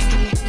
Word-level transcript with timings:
see. 0.00 0.39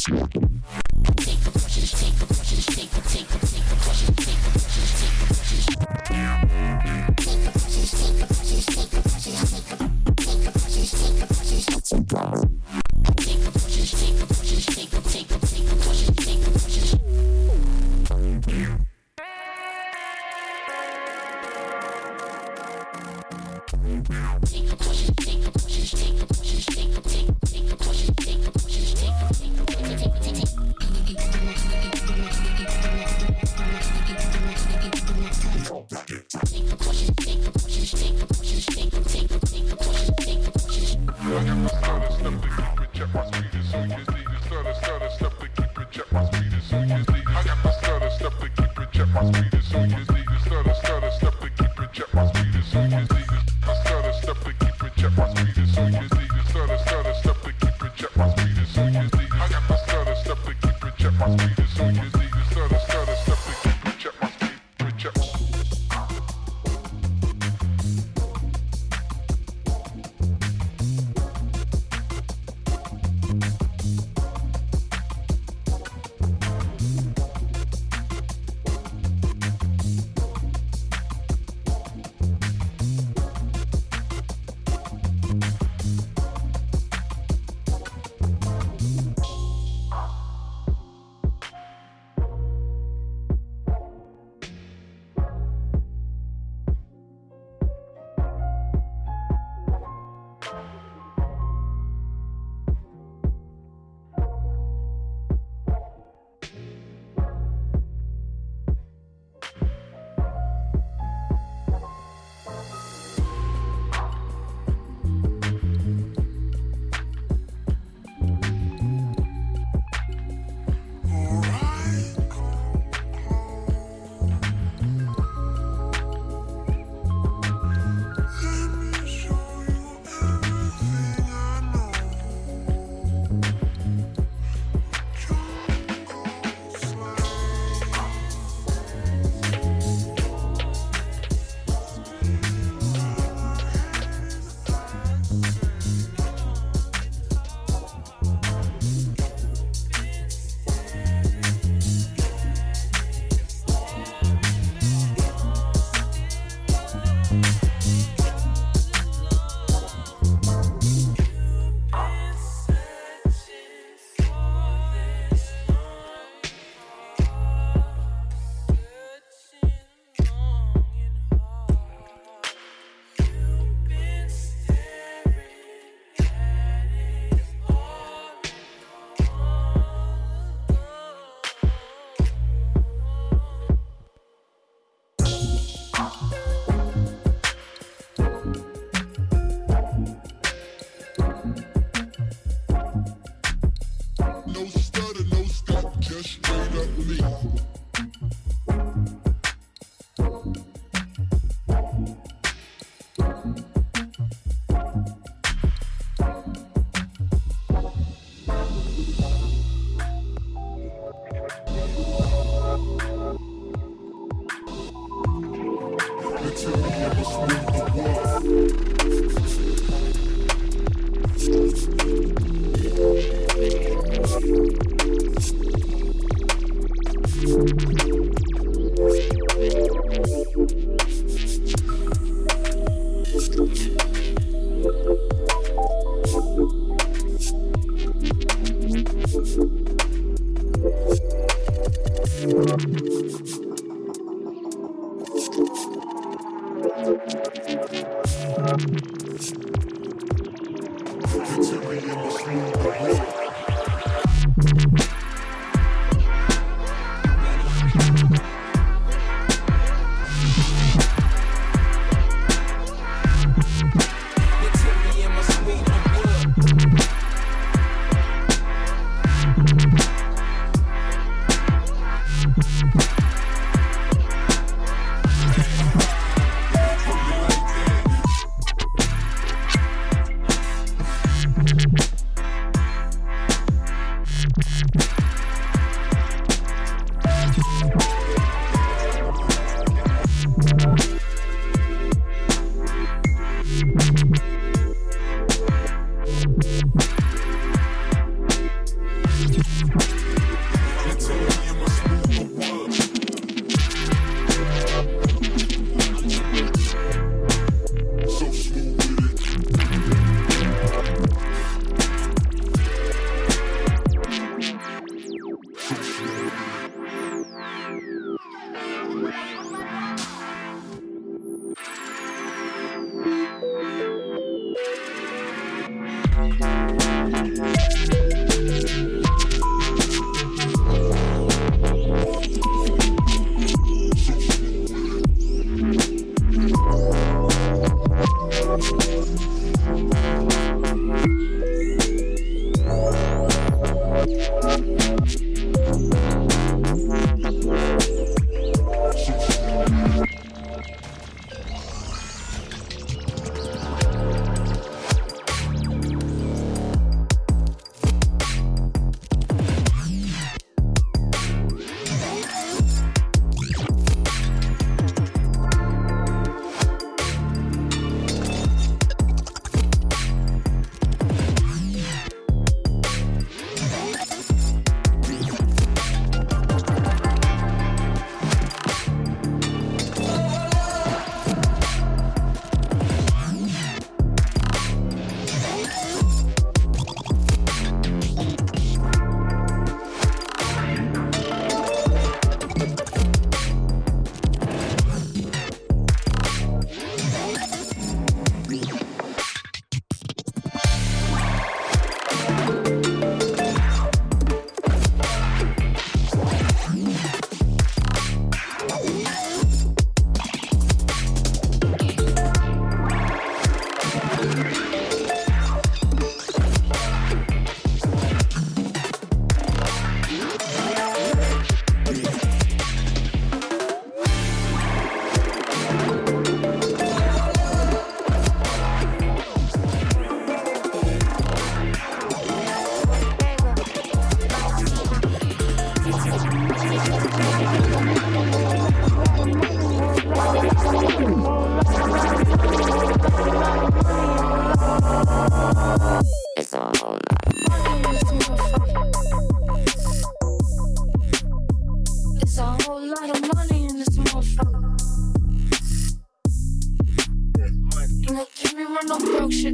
Delicioso. 0.00 0.49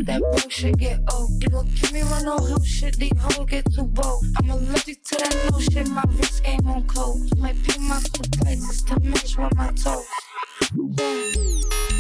that 0.07 0.21
bullshit 0.21 0.53
shit 0.53 0.79
get 0.79 1.01
old. 1.13 1.31
You 1.43 1.49
gon' 1.49 1.69
give 1.75 1.93
me 1.93 2.03
run 2.03 2.27
on 2.29 2.43
hoop 2.43 2.65
shit, 2.65 2.97
these 2.97 3.13
hoes 3.19 3.47
get 3.47 3.65
too 3.75 3.85
bold. 3.85 4.25
I'm 4.39 4.51
allergic 4.51 5.03
to 5.05 5.17
that 5.17 5.51
no 5.51 5.59
shit, 5.59 5.89
my 5.89 6.05
wrist 6.17 6.45
game 6.45 6.67
on 6.67 6.87
cold. 6.87 7.19
Might 7.39 7.61
pay 7.65 7.79
my 7.79 7.99
foot 8.01 8.31
prices 8.39 8.83
to 8.85 9.01
match 9.01 9.37
with 9.37 9.55
my 9.57 9.71
toes. 9.73 10.07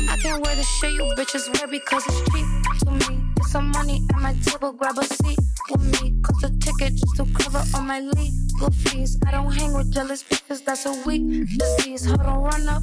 I 0.09 0.17
can't 0.23 0.43
wear 0.43 0.55
the 0.55 0.63
shit 0.63 0.93
you 0.93 1.03
bitches 1.19 1.53
wear 1.55 1.67
because 1.67 2.05
it's 2.07 2.21
cheap 2.31 2.47
to 2.85 3.11
me. 3.11 3.21
Get 3.37 3.47
some 3.47 3.71
money 3.73 4.03
at 4.15 4.21
my 4.21 4.35
table, 4.35 4.73
grab 4.73 4.99
a 4.99 5.05
seat 5.05 5.39
with 5.71 6.03
me. 6.03 6.15
Cause 6.23 6.45
a 6.45 6.51
ticket 6.59 6.95
just 6.95 7.17
to 7.17 7.27
cover 7.35 7.63
all 7.75 7.83
my 7.83 8.01
legal 8.01 8.71
fees. 8.71 9.19
I 9.27 9.33
don't 9.33 9.53
hang 9.53 9.75
with 9.75 9.93
jealous 9.93 10.23
bitches, 10.23 10.65
that's 10.65 10.87
a 10.87 10.95
weak 11.05 11.23
disease. 11.59 12.05
Hold 12.07 12.21
on, 12.21 12.43
run 12.43 12.69
up. 12.69 12.83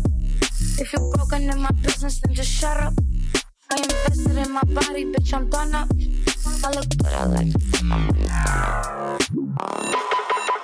If 0.80 0.92
you're 0.92 1.12
broken 1.16 1.50
in 1.50 1.60
my 1.60 1.72
business, 1.82 2.20
then 2.20 2.34
just 2.36 2.52
shut 2.52 2.78
up. 2.78 2.94
I 3.74 3.78
invested 3.78 4.38
in 4.38 4.52
my 4.52 4.62
body, 4.66 5.04
bitch, 5.06 5.34
I'm 5.34 5.50
done 5.50 5.74
up. 5.74 5.90
I 6.64 6.70
look 6.76 6.88
good, 6.90 7.08
I 7.08 7.26
like 7.26 7.48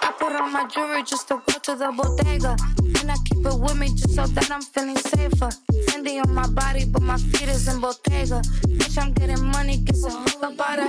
I 0.03 0.13
put 0.19 0.33
on 0.33 0.53
my 0.53 0.67
jewelry 0.67 1.01
just 1.01 1.27
to 1.29 1.41
go 1.47 1.57
to 1.57 1.75
the 1.75 1.91
bodega. 1.91 2.55
And 3.01 3.11
I 3.11 3.15
keep 3.25 3.43
it 3.43 3.59
with 3.59 3.77
me 3.77 3.87
just 3.87 4.13
so 4.13 4.27
that 4.27 4.51
I'm 4.51 4.61
feeling 4.61 4.97
safer. 4.97 5.49
Fendi 5.87 6.23
on 6.23 6.35
my 6.35 6.45
body, 6.49 6.85
but 6.85 7.01
my 7.01 7.17
feet 7.17 7.49
is 7.49 7.67
in 7.67 7.81
Bottega. 7.81 8.43
Bitch, 8.77 9.01
I'm 9.01 9.13
getting 9.13 9.43
money, 9.43 9.77
get 9.77 9.95
I'm 10.05 10.43
up 10.43 10.69
out 10.69 10.77
of. 10.77 10.87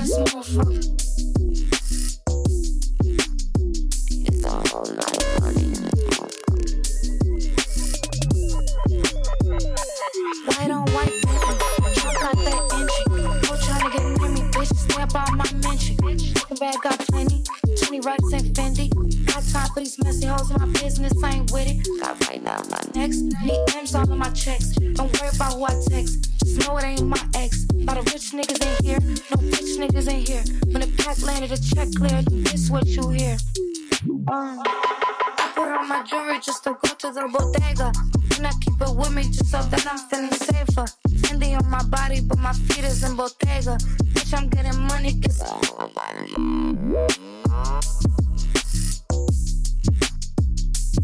This 0.00 0.18
motherfucker. 0.18 0.82
It's 4.26 4.44
all 4.44 4.84
night. 4.96 5.21
Light 10.32 10.70
on 10.70 10.86
white 10.92 11.12
women. 11.26 11.58
Trump 11.92 12.18
got 12.18 12.36
that 12.36 12.62
engine. 12.72 13.40
Don't 13.42 13.60
try 13.60 13.78
to 13.82 13.90
get 13.92 14.02
near 14.02 14.30
me, 14.30 14.40
bitch. 14.52 14.74
Snap 14.74 15.14
up 15.14 15.28
on 15.28 15.36
my 15.36 15.44
mention. 15.62 15.96
Fucking 15.98 16.56
bag 16.56 16.76
got 16.82 16.98
plenty. 17.00 17.44
20 17.76 18.00
racks 18.00 18.32
and 18.32 18.54
Fendi. 18.56 18.88
Got 19.26 19.44
time 19.52 19.68
for 19.74 19.80
these 19.80 20.02
messy 20.02 20.24
hoes. 20.24 20.50
My 20.50 20.64
business 20.80 21.12
I 21.22 21.32
ain't 21.32 21.52
with 21.52 21.68
it. 21.68 21.86
Got 22.00 22.28
right 22.28 22.42
now, 22.42 22.62
my 22.70 22.80
ex. 22.94 23.18
DMs 23.44 23.94
all 23.94 24.10
in 24.10 24.16
my 24.16 24.30
checks. 24.30 24.70
Don't 24.70 25.12
worry 25.20 25.28
about 25.34 25.52
who 25.52 25.64
I 25.64 25.78
text. 25.90 26.30
Just 26.38 26.66
know 26.66 26.78
it 26.78 26.84
ain't 26.84 27.06
my 27.06 27.20
ex. 27.34 27.66
A 27.70 27.84
lot 27.84 27.98
of 27.98 28.06
rich 28.06 28.32
niggas 28.32 28.64
ain't 28.64 28.80
here. 28.80 29.00
No 29.00 29.36
bitch 29.36 29.76
niggas 29.76 30.10
ain't 30.10 30.26
here. 30.26 30.44
When 30.72 30.80
the 30.80 30.90
pack 30.96 31.20
landed, 31.20 31.52
a 31.52 31.60
check 31.60 31.88
cleared. 31.94 32.24
This 32.24 32.70
what 32.70 32.86
you 32.86 33.06
hear. 33.10 33.36
Um, 34.32 34.62
I 34.64 35.52
put 35.54 35.68
on 35.68 35.86
my 35.86 36.02
jewelry 36.04 36.40
just 36.40 36.64
to 36.64 36.70
go 36.70 36.88
to 36.88 37.12
the 37.12 37.28
bodega. 37.30 37.92
And 38.42 38.48
I 38.48 38.58
keep 38.58 38.74
it 38.80 38.96
with 38.96 39.12
me 39.12 39.22
just 39.22 39.52
so 39.52 39.62
that 39.62 39.86
I'm 39.86 39.98
feeling 40.10 40.32
safer. 40.32 40.84
Fendi 41.22 41.56
on 41.56 41.70
my 41.70 41.80
body, 41.84 42.20
but 42.22 42.38
my 42.40 42.52
feet 42.52 42.82
is 42.82 43.04
in 43.04 43.14
Bottega. 43.14 43.78
Bitch, 44.10 44.36
I'm 44.36 44.48
getting 44.48 44.80
money, 44.88 45.12
cause 45.20 45.40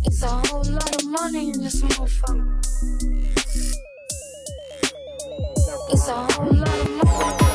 It's 0.04 0.22
a 0.24 0.26
whole 0.26 0.64
lot 0.64 0.96
of 0.96 1.08
money 1.08 1.50
in 1.50 1.62
this 1.62 1.80
motherfucker. 1.80 2.58
It's 5.90 6.08
a 6.08 6.14
whole 6.14 6.52
lot 6.52 6.80
of 6.80 6.90
money. 6.90 7.47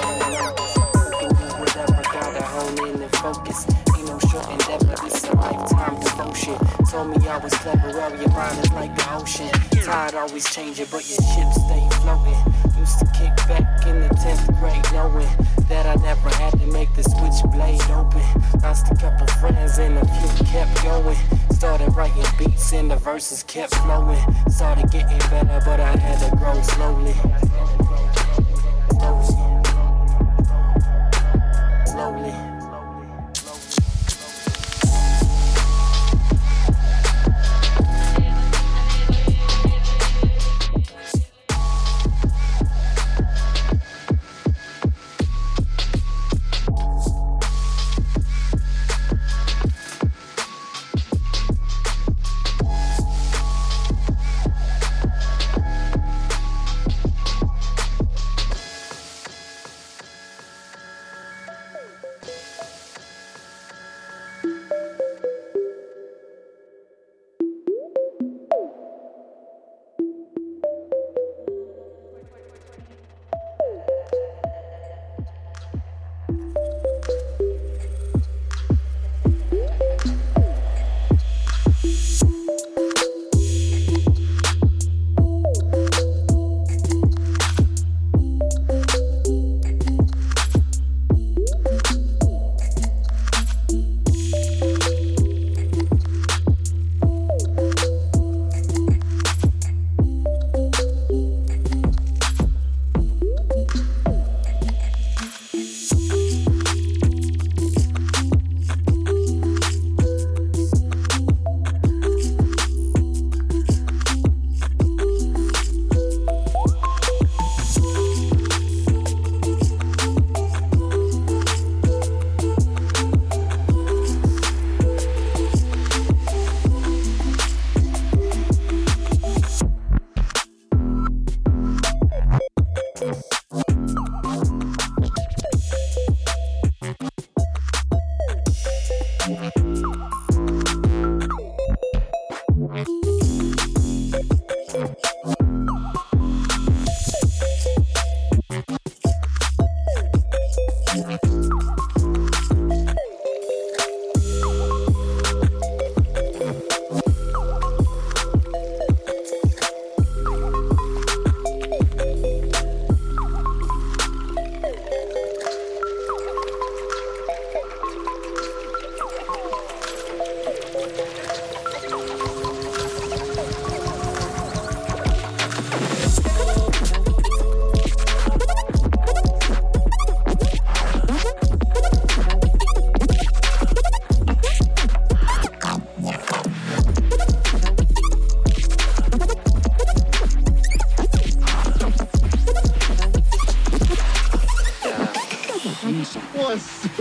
Told 6.34 7.10
me 7.10 7.28
I 7.28 7.38
was 7.38 7.54
clever, 7.54 7.89
well, 7.89 8.10
your 8.19 8.30
mind 8.30 8.58
is 8.58 8.72
like 8.72 8.96
the 8.96 9.13
ocean. 9.13 9.50
Tide 9.84 10.15
always 10.15 10.50
changing, 10.52 10.88
but 10.89 11.08
your 11.08 11.22
ship 11.22 11.54
stay 11.54 11.88
floating. 12.02 12.34
Used 12.80 13.00
to 13.00 13.06
kick 13.13 13.36
back 13.48 13.86
in 13.86 14.02
the 14.02 14.10
10th 14.10 14.60
grade, 14.60 14.84
knowing 14.93 15.28
that 15.69 15.86
I 15.86 15.93
never 16.02 16.30
had 16.30 16.60
to 16.60 16.65
make 16.67 16.91
the 16.96 17.04
switchblade 17.04 17.82
open. 17.91 18.24
Lost 18.63 18.91
a 18.91 18.96
couple 18.96 19.28
friends 19.39 19.78
and 19.78 19.96
a 19.96 20.06
few 20.06 20.46
kept 20.48 20.84
going. 20.84 21.17
Started 21.52 21.96
writing 21.96 22.26
beats 22.39 22.74
and 22.74 22.89
the 22.89 22.96
verses 22.96 23.43
kept 23.43 23.76
flowing. 23.76 24.19
Started 24.50 24.89
getting 24.91 25.19
better, 25.30 25.62
but 25.65 25.80
I 25.80 25.96
had 25.96 26.19
to 26.30 26.36
grow. 26.36 26.60
Slowly. 26.63 27.13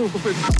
desculpa, 0.03 0.19
Pedro. 0.29 0.52